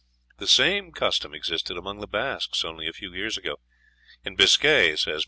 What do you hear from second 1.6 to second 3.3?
among the Basques only a few